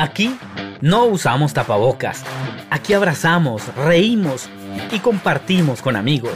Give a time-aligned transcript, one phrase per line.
[0.00, 0.38] Aquí
[0.80, 2.22] no usamos tapabocas.
[2.70, 4.48] Aquí abrazamos, reímos
[4.92, 6.34] y compartimos con amigos.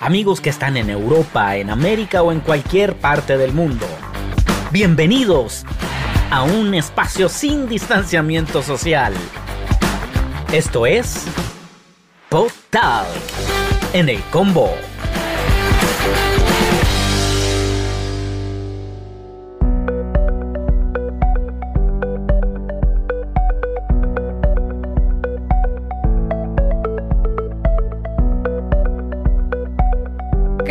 [0.00, 3.86] Amigos que están en Europa, en América o en cualquier parte del mundo.
[4.72, 5.66] Bienvenidos
[6.30, 9.12] a un espacio sin distanciamiento social.
[10.50, 11.26] Esto es
[12.30, 12.50] Pop
[13.92, 14.74] en el combo.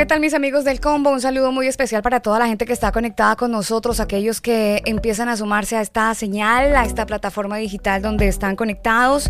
[0.08, 1.10] Tal mis amigos del combo?
[1.10, 4.82] Un saludo muy especial para toda la gente que está conectada con nosotros, aquellos que
[4.86, 9.30] empiezan a sumarse a esta señal, a esta plataforma digital donde están conectados.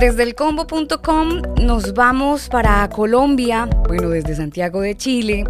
[0.00, 5.44] Desde el combo.com nos vamos para Colombia, bueno, desde Santiago de Chile,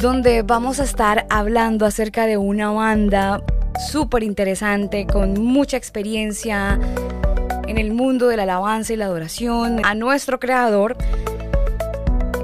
[0.00, 3.42] donde vamos a estar hablando acerca de una banda
[3.90, 6.78] súper interesante, con mucha experiencia
[7.66, 10.96] en el mundo de la alabanza y la adoración, a nuestro creador.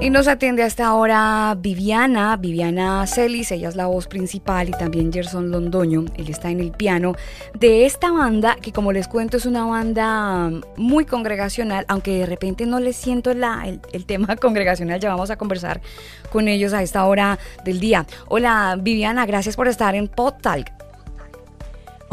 [0.01, 5.11] Y nos atiende hasta ahora Viviana, Viviana Celis, ella es la voz principal y también
[5.11, 7.15] Gerson Londoño, él está en el piano
[7.57, 12.65] de esta banda que como les cuento es una banda muy congregacional, aunque de repente
[12.65, 15.81] no les siento la, el, tema congregacional, ya vamos a conversar
[16.31, 18.05] con ellos a esta hora del día.
[18.27, 20.84] Hola Viviana, gracias por estar en PodTalk.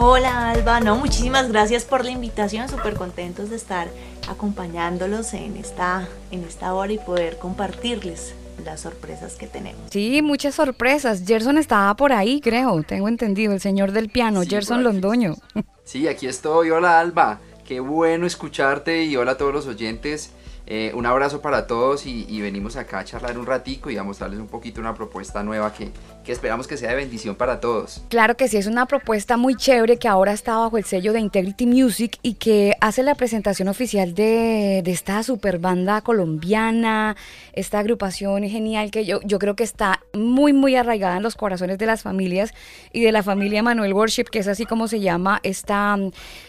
[0.04, 3.86] Hola Alba, no, muchísimas gracias por la invitación, súper contentos de estar
[4.28, 9.80] acompañándolos en esta, en esta hora y poder compartirles las sorpresas que tenemos.
[9.92, 11.22] Sí, muchas sorpresas.
[11.24, 15.36] Gerson estaba por ahí, creo, tengo entendido, el señor del piano, Gerson Londoño.
[15.84, 16.70] Sí, aquí estoy.
[16.70, 20.32] Hola Alba, qué bueno escucharte y hola a todos los oyentes.
[20.66, 24.38] Eh, un abrazo para todos y, venimos acá a charlar un ratico y a mostrarles
[24.38, 25.92] un poquito una propuesta nueva que,
[26.24, 28.02] que, esperamos que sea de bendición para todos.
[28.08, 31.20] Claro que sí, es una propuesta muy chévere que ahora está bajo el sello de
[31.20, 37.16] Integrity Music y que hace la presentación oficial de, esta super banda colombiana,
[37.54, 41.78] esta agrupación genial que yo, yo creo que está muy, muy arraigada en los corazones
[41.78, 42.52] de las familias
[42.92, 45.96] y de la familia Manuel Worship, que es así como se llama esta,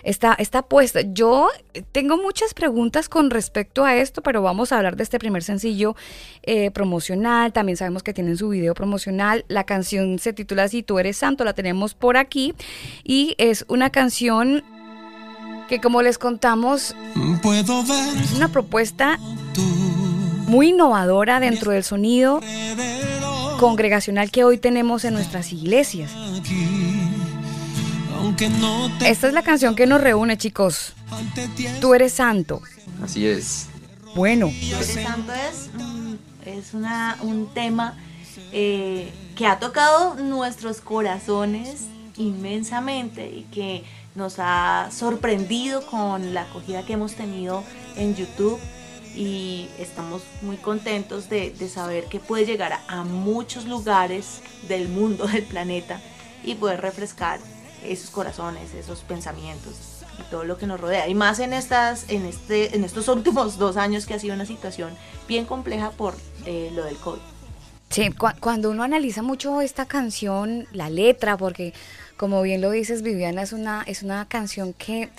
[0.04, 1.02] esta, esta puesta.
[1.02, 1.50] Yo
[1.92, 5.96] tengo muchas preguntas con respecto a esto, pero vamos a hablar de este primer sencillo
[6.44, 7.54] eh, promocional.
[7.54, 9.46] También sabemos que tienen su video promocional.
[9.64, 12.54] Canción se titula Si tú eres santo, la tenemos por aquí.
[13.04, 14.64] Y es una canción
[15.68, 19.20] que como les contamos, es una propuesta
[20.48, 22.42] muy innovadora dentro del sonido
[23.60, 26.12] congregacional que hoy tenemos en nuestras iglesias.
[29.06, 30.94] Esta es la canción que nos reúne, chicos.
[31.80, 32.62] Tú eres santo.
[33.02, 33.68] Así es.
[34.16, 34.52] Bueno.
[34.82, 35.70] Santo es,
[36.46, 37.96] es una, un tema
[38.52, 43.84] eh, que ha tocado nuestros corazones inmensamente y que
[44.16, 47.64] nos ha sorprendido con la acogida que hemos tenido
[47.96, 48.60] en YouTube
[49.16, 55.28] y estamos muy contentos de, saber que puede llegar a, a, muchos lugares del mundo,
[55.34, 56.00] del planeta
[56.44, 57.40] y poder refrescar
[57.84, 61.08] esos corazones, esos pensamientos y todo lo que nos rodea.
[61.08, 64.46] Y más en, estas, en, este, en estos últimos dos años que ha sido una
[64.46, 64.96] situación
[65.28, 66.16] bien compleja por
[66.46, 67.33] eh, lo del COVID.
[67.94, 68.10] Sí,
[68.40, 71.76] cuando uno analiza mucho esta canción, la letra, porque
[72.18, 75.10] como bien lo dices, Viviana, es una, es una canción que,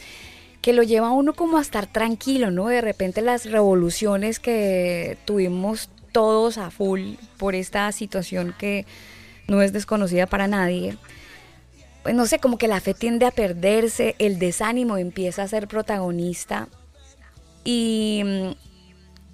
[0.60, 2.66] que lo lleva a uno como a estar tranquilo, ¿no?
[2.66, 8.86] De repente las revoluciones que tuvimos todos a full por esta situación que
[9.46, 10.96] no es desconocida para nadie,
[12.02, 15.68] pues no sé, como que la fe tiende a perderse, el desánimo empieza a ser
[15.68, 16.66] protagonista
[17.62, 18.50] y mm,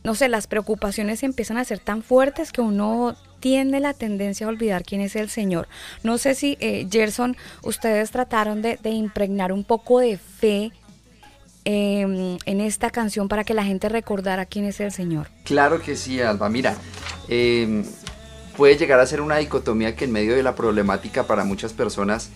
[0.04, 4.50] no sé, las preocupaciones empiezan a ser tan fuertes que uno tiene la tendencia a
[4.50, 5.68] olvidar quién es el Señor.
[6.02, 10.72] No sé si, eh, Gerson, ustedes trataron de, impregnar un poco de fe
[11.64, 15.28] em, en esta canción para que la gente recordara quién es el Señor.
[15.44, 16.48] Claro que sí, Alba.
[16.48, 16.76] Mira,
[17.28, 17.84] em,
[18.56, 22.30] puede llegar a ser una dicotomía que en medio de la problemática para muchas personas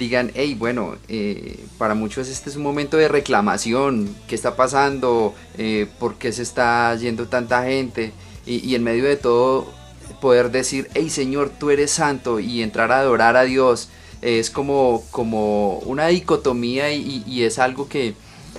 [0.00, 5.34] digan, hey, bueno, eh, para muchos este es un momento de reclamación, ¿qué está pasando?
[5.58, 8.12] Eh, ¿Por qué se está yendo tanta gente?
[8.46, 9.72] Y, en medio de todo
[10.20, 13.88] poder decir, hey Señor, tú eres santo y entrar a adorar a Dios
[14.22, 18.14] es como, como una dicotomía y, es algo que,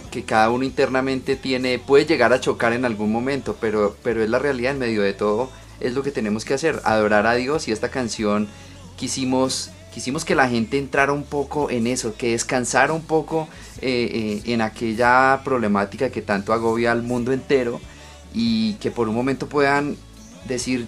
[0.09, 4.29] que, cada uno internamente tiene, puede llegar a chocar en algún momento, pero, pero es
[4.29, 7.67] la realidad en medio de todo, es lo que tenemos que hacer, adorar a Dios.
[7.67, 8.47] Y esta canción
[8.97, 13.49] quisimos quisimos que la gente entrara un poco en eso, que descansara un poco
[13.81, 17.81] eh, eh, en aquella problemática que tanto agobia al mundo entero
[18.33, 19.97] y que por un momento puedan
[20.47, 20.87] decir,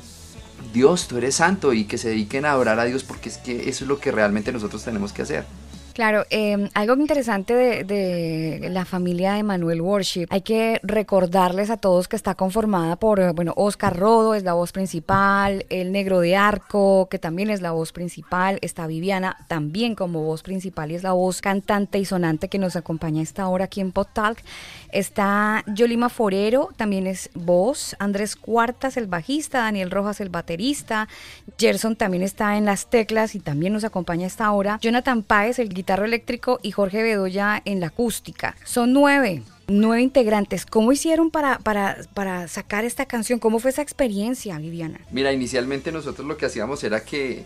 [0.71, 3.69] Dios, tú eres santo y que se dediquen a adorar a Dios porque es que
[3.69, 5.45] eso es lo que realmente nosotros tenemos que hacer.
[5.93, 12.07] Claro, eh, algo interesante de, la familia de Manuel Worship, hay que recordarles a todos
[12.07, 16.35] que está conformada por, eh, bueno, Oscar Rodo es la voz principal, el Negro de
[16.35, 21.03] Arco, que también es la voz principal, está Viviana también como voz principal y es
[21.03, 24.39] la voz cantante y sonante que nos acompaña esta hora aquí en Pod Talk.
[24.91, 31.07] Está Yolima Forero, también es voz, Andrés Cuartas el bajista, Daniel Rojas el baterista,
[31.57, 35.82] Gerson también está en las teclas y también nos acompaña esta hora, Jonathan Páez el
[35.83, 38.55] guitarro eléctrico y Jorge Bedoya en la acústica.
[38.63, 40.65] Son nueve, nueve integrantes.
[40.65, 43.37] ¿Cómo hicieron para, para, para sacar esta canción?
[43.37, 45.01] ¿Cómo fue esa experiencia, Viviana?
[45.11, 47.43] Mira, inicialmente nosotros lo que hacíamos era que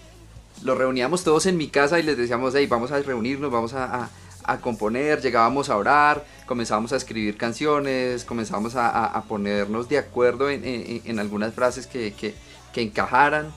[0.61, 4.07] los reuníamos todos en mi casa y les decíamos, hey, vamos a reunirnos, vamos a,
[4.43, 10.51] a, componer, llegábamos a orar, comenzábamos a escribir canciones, comenzábamos a, a ponernos de acuerdo
[10.51, 12.35] en, en, algunas frases que, que,
[12.71, 13.51] que encajaran,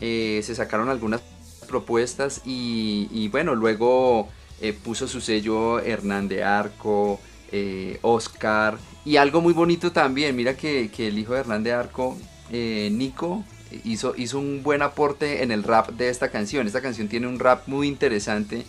[0.00, 1.20] eh, se sacaron algunas
[1.70, 4.28] propuestas y, bueno, luego
[4.60, 7.20] eh, puso su sello Hernán de Arco,
[7.52, 11.72] eh, Oscar y algo muy bonito también, mira que, que el hijo de Hernán de
[11.72, 12.18] Arco,
[12.50, 13.44] Nico,
[13.84, 16.66] hizo, hizo un buen aporte en el rap de esta canción.
[16.66, 18.64] Esta canción tiene un rap muy interesante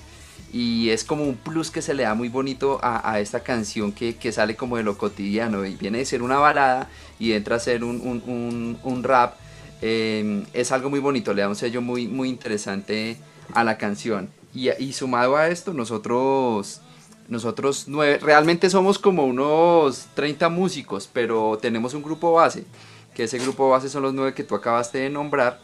[0.54, 3.92] y es como un plus que se le da muy bonito a, a esta canción
[3.92, 6.90] que, que, sale como de lo cotidiano y viene de ser una balada
[7.20, 9.36] y entra a ser un, un, un rap.
[9.82, 13.18] Eh, es algo muy bonito, le da un sello muy, muy interesante
[13.54, 14.30] a la canción.
[14.54, 16.82] Y, y sumado a esto, nosotros
[17.28, 22.66] nosotros nueve, realmente somos como unos 30 músicos, pero tenemos un grupo base
[23.14, 25.60] que ese grupo base son los nueve que tú acabaste de nombrar,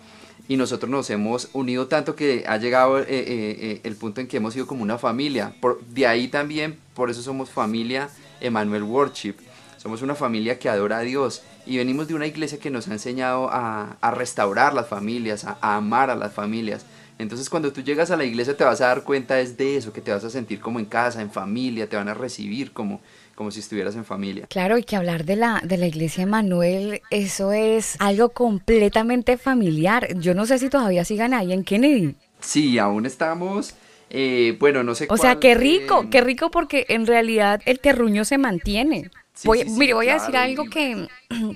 [0.48, 4.28] y nosotros nos hemos unido tanto que ha llegado eh, eh, eh, el punto en
[4.28, 5.54] que hemos sido como una familia.
[5.60, 8.10] Por, de ahí también, por eso somos familia
[8.40, 9.36] Emmanuel Worship.
[9.78, 12.94] Somos una familia que adora a Dios y venimos de una iglesia que nos ha
[12.94, 16.86] enseñado a, a restaurar las familias, a, a, amar a las familias.
[17.20, 19.92] Entonces cuando tú llegas a la iglesia te vas a dar cuenta es de eso,
[19.92, 23.02] que te vas a sentir como en casa, en familia, te van a recibir como
[23.38, 24.48] como si estuvieras en familia.
[24.48, 29.38] Claro, y que hablar de la, de la iglesia de Manuel, eso es algo completamente
[29.38, 30.08] familiar.
[30.18, 32.16] Yo no sé si todavía sigan ahí en Kennedy.
[32.40, 33.76] Sí, aún estamos.
[34.10, 35.04] Eh, bueno, no sé.
[35.04, 39.12] O cuál, sea, qué rico, eh, qué rico porque en realidad el terruño se mantiene.
[39.38, 41.08] Sí, voy, sí, mire, voy claro, a decir algo que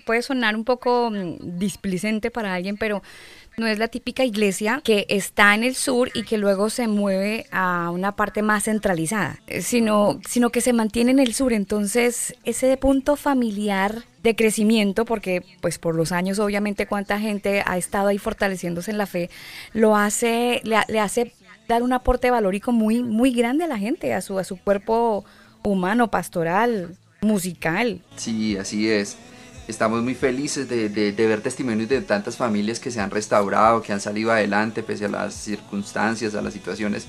[0.05, 3.01] puede sonar un poco mm, displicente para alguien, pero
[3.57, 7.47] no es la típica iglesia que está en el sur y que luego se mueve
[7.51, 11.53] a una parte más centralizada, eh, sino, sino que se mantiene en el sur.
[11.53, 17.77] Entonces, ese punto familiar de crecimiento, porque pues por los años obviamente cuánta gente ha
[17.77, 19.31] estado ahí fortaleciéndose en la fe,
[19.73, 21.33] lo hace, le, le hace
[21.67, 25.25] dar un aporte valórico muy, muy grande a la gente, a su, a su cuerpo
[25.63, 26.95] humano, pastoral,
[27.25, 28.01] musical.
[28.15, 29.15] Sí, así es.
[29.67, 33.83] Estamos muy felices de, de- de ver testimonios de tantas familias que se han restaurado,
[33.83, 37.05] que han salido adelante pese a las circunstancias, a las situaciones.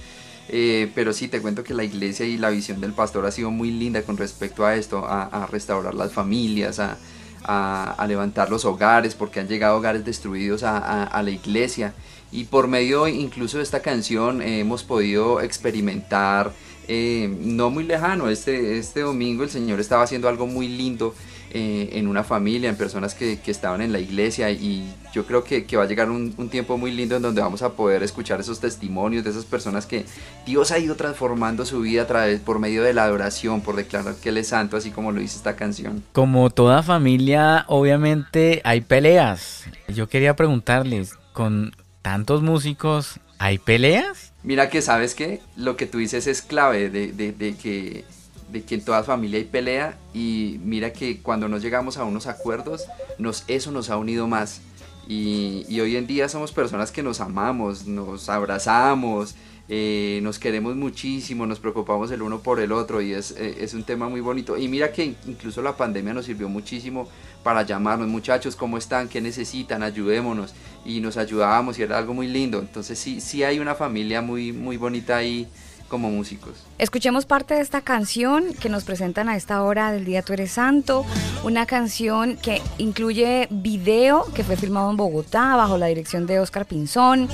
[0.50, 3.50] Eh, pero sí, te cuento que la iglesia y la visión del pastor ha sido
[3.50, 6.98] muy linda con respecto a esto, a, a restaurar las familias, a,
[7.44, 11.94] a- a levantar los hogares, porque han llegado hogares destruidos a, a- a la iglesia.
[12.30, 16.52] Y por medio incluso de esta canción eh, hemos podido experimentar,
[16.94, 21.14] eh, no muy lejano, este, este domingo el Señor estaba haciendo algo muy lindo
[21.50, 25.64] eh, en una familia, en personas que, estaban en la iglesia y yo creo que,
[25.74, 28.60] va a llegar un, un tiempo muy lindo en donde vamos a poder escuchar esos
[28.60, 30.04] testimonios de esas personas que
[30.44, 34.14] Dios ha ido transformando su vida a través, por medio de la adoración, por declarar
[34.16, 36.04] que Él es santo, así como lo dice esta canción.
[36.12, 39.64] Como toda familia, obviamente hay peleas.
[39.88, 41.72] Yo quería preguntarles, con
[42.02, 44.32] tantos músicos, ¿hay peleas?
[44.42, 48.04] Mira que sabes que lo que tú dices es clave de, de- de que,
[48.50, 52.26] de que en toda familia hay pelea y mira que cuando nos llegamos a unos
[52.26, 52.84] acuerdos,
[53.18, 54.60] nos, eso nos ha unido más.
[55.08, 59.34] Y, y hoy en día somos personas que nos amamos, nos abrazamos,
[59.68, 63.74] eh, nos queremos muchísimo, nos preocupamos el uno por el otro y es, eh, es
[63.74, 64.56] un tema muy bonito.
[64.58, 67.08] Y mira que incluso la pandemia nos sirvió muchísimo
[67.42, 69.08] para llamarnos, muchachos, ¿cómo están?
[69.08, 69.82] ¿Qué necesitan?
[69.82, 70.54] Ayudémonos.
[70.84, 72.58] Y nos ayudábamos y era algo muy lindo.
[72.58, 75.48] Entonces sí, sí hay una familia muy, muy bonita ahí
[75.92, 76.54] como músicos.
[76.78, 80.52] Escuchemos parte de esta canción que nos presentan a esta hora del día Tú eres
[80.52, 81.04] santo,
[81.44, 86.64] una canción que incluye video que fue filmado en Bogotá bajo la dirección de Oscar
[86.64, 87.28] Pinzón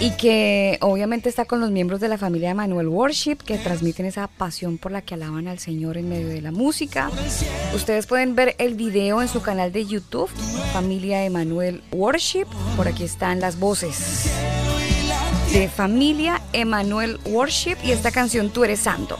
[0.00, 4.06] y que obviamente está con los miembros de la familia de Manuel Worship que transmiten
[4.06, 7.10] esa pasión por la que alaban al Señor en medio de la música.
[7.74, 10.30] Ustedes pueden ver el video en su canal de YouTube,
[10.72, 12.46] Familia Emanuel Worship.
[12.76, 14.30] Por aquí están las voces
[15.52, 19.18] de Familia Emanuel Worship y esta canción Tú eres santo.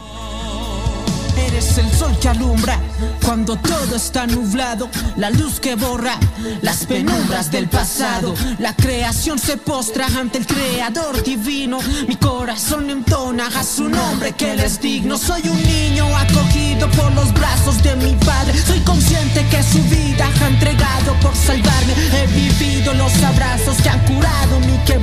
[1.47, 2.79] Eres el sol que alumbra
[3.23, 6.17] cuando todo está nublado, la luz que borra
[6.61, 8.33] las penumbras del pasado.
[8.59, 11.79] La creación se postra ante el creador divino.
[12.07, 15.17] Mi corazón entona a su nombre que les digno.
[15.17, 18.59] Soy un niño acogido por los brazos de mi padre.
[18.61, 21.93] Soy consciente que su vida ha entregado por salvarme.
[22.13, 25.00] He vivido los abrazos que han curado mi quebranto.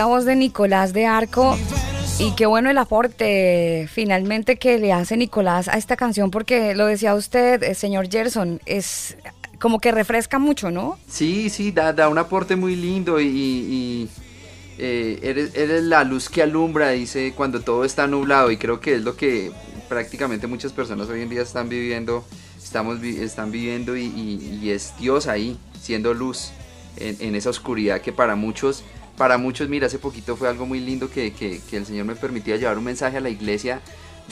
[0.00, 1.58] La voz de Nicolás de Arco.
[2.18, 6.86] Y qué bueno el aporte finalmente que le hace Nicolás a esta canción, porque lo
[6.86, 9.18] decía usted, eh, señor Gerson, es
[9.58, 10.96] como que refresca mucho, ¿no?
[11.06, 14.08] Sí, sí, da, un aporte muy lindo y,
[14.78, 19.02] eh, eres, la luz que alumbra, dice, cuando todo está nublado y creo que es
[19.02, 19.52] lo que
[19.90, 22.24] prácticamente muchas personas hoy en día están viviendo,
[22.56, 26.52] estamos, están viviendo y, es Dios ahí, siendo luz
[26.96, 28.82] en esa oscuridad que para muchos
[29.20, 32.78] para muchos, mira, hace poquito fue algo muy lindo que, el Señor me permitía llevar
[32.78, 33.82] un mensaje a la iglesia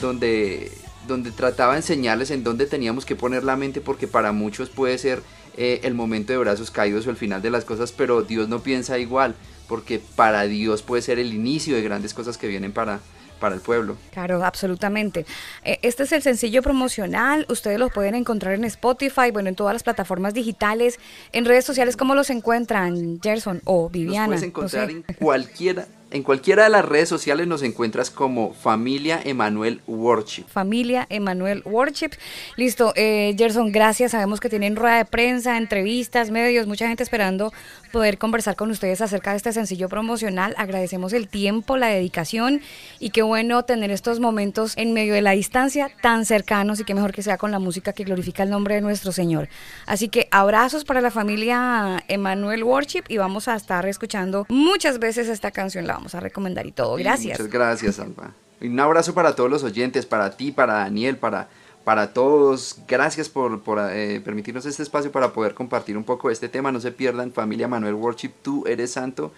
[0.01, 0.71] donde,
[1.07, 4.97] donde trataba de enseñarles en dónde teníamos que poner la mente porque para muchos puede
[4.97, 5.21] ser
[5.57, 8.63] eh, el momento de brazos caídos o el final de las cosas, pero Dios no
[8.63, 9.35] piensa igual
[9.67, 12.99] porque para Dios puede ser el inicio de grandes cosas que vienen para,
[13.39, 13.97] para el pueblo.
[14.11, 15.25] Claro, absolutamente.
[15.63, 19.73] Eh, este es el sencillo promocional, ustedes lo pueden encontrar en Spotify, bueno, en todas
[19.73, 20.99] las plataformas digitales,
[21.31, 24.27] en redes sociales, ¿cómo los encuentran, Gerson o Viviana?
[24.27, 29.19] Los puedes encontrar en cualquiera en cualquiera de las redes sociales nos encuentras como Familia
[29.23, 30.45] Emanuel Worship.
[30.47, 32.11] Familia Emanuel Worship.
[32.55, 34.11] Listo, eh, Gerson, gracias.
[34.11, 37.53] Sabemos que tienen rueda de prensa, entrevistas, medios, mucha gente esperando
[37.91, 40.55] poder conversar con ustedes acerca de este sencillo promocional.
[40.57, 42.61] Agradecemos el tiempo, la dedicación
[42.99, 46.93] y qué bueno tener estos momentos en medio de la distancia tan cercanos y qué
[46.93, 49.49] mejor que sea con la música que glorifica el nombre de nuestro Señor.
[49.85, 55.27] Así que abrazos para la familia Emanuel Worship y vamos a estar escuchando muchas veces
[55.27, 55.87] esta canción.
[55.87, 56.95] La vamos a recomendar y todo.
[56.95, 57.39] Gracias.
[57.39, 58.31] muchas gracias, Alba.
[58.61, 61.49] Y un abrazo para todos los oyentes, para ti, para Daniel, para,
[61.83, 62.79] para todos.
[62.87, 66.71] Gracias por, eh, permitirnos este espacio para poder compartir un poco este tema.
[66.71, 69.31] No se pierdan, familia Manuel Worship, tú eres santo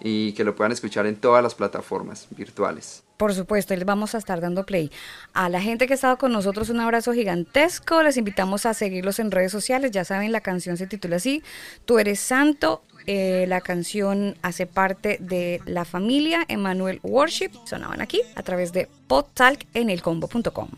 [0.00, 3.02] y que lo puedan escuchar en todas las plataformas virtuales.
[3.16, 4.90] Por supuesto, les vamos a estar dando play.
[5.32, 8.02] A la gente que ha estado con nosotros, un abrazo gigantesco.
[8.02, 9.92] Les invitamos a seguirlos en redes sociales.
[9.92, 11.42] Ya saben, la canción se titula así,
[11.84, 12.82] Tú eres santo.
[13.06, 17.50] Eh, la canción hace parte de la familia Emmanuel Worship.
[17.66, 20.68] Sonaban aquí a través de podtalk en elcombo.com.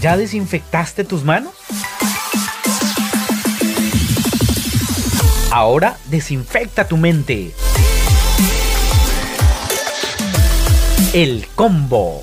[0.00, 1.54] ¿Ya desinfectaste tus manos?
[5.50, 7.54] Ahora desinfecta tu mente.
[11.14, 12.22] El combo.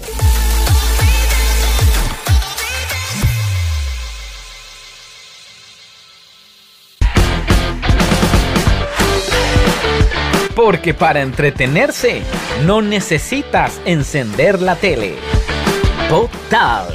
[10.55, 12.21] Porque para entretenerse
[12.63, 15.15] no necesitas encender la tele.
[16.49, 16.93] Talk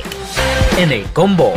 [0.79, 1.53] en el combo.